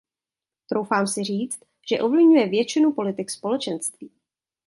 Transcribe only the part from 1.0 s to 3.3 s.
si říct, že ovlivňuje většinu politik